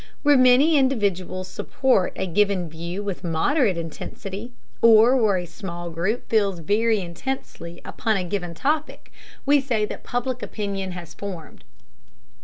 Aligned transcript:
Where 0.23 0.35
many 0.35 0.77
individuals 0.79 1.47
support 1.47 2.13
a 2.15 2.25
given 2.25 2.67
view 2.67 3.03
with 3.03 3.23
moderate 3.23 3.77
intensity, 3.77 4.51
or 4.81 5.15
where 5.15 5.37
a 5.37 5.45
small 5.45 5.91
group 5.91 6.27
feels 6.27 6.57
very 6.57 6.99
intensely 6.99 7.79
upon 7.85 8.17
a 8.17 8.23
given 8.23 8.55
topic, 8.55 9.11
we 9.45 9.61
say 9.61 9.85
that 9.85 10.03
Public 10.03 10.41
Opinion 10.41 10.93
has 10.93 11.13
formed. 11.13 11.63